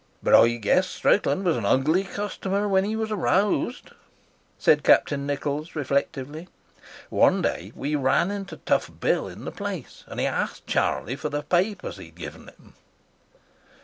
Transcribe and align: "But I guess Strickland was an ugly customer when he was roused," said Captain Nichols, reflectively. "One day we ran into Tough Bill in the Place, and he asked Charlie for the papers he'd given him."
"But 0.23 0.33
I 0.33 0.55
guess 0.55 0.87
Strickland 0.87 1.45
was 1.45 1.55
an 1.55 1.65
ugly 1.67 2.03
customer 2.03 2.67
when 2.67 2.85
he 2.85 2.95
was 2.95 3.11
roused," 3.11 3.91
said 4.57 4.83
Captain 4.83 5.27
Nichols, 5.27 5.75
reflectively. 5.75 6.47
"One 7.11 7.43
day 7.43 7.71
we 7.75 7.93
ran 7.93 8.31
into 8.31 8.57
Tough 8.57 8.89
Bill 8.99 9.27
in 9.27 9.45
the 9.45 9.51
Place, 9.51 10.03
and 10.07 10.19
he 10.19 10.25
asked 10.25 10.65
Charlie 10.65 11.15
for 11.15 11.29
the 11.29 11.43
papers 11.43 11.97
he'd 11.97 12.15
given 12.15 12.47
him." 12.49 12.73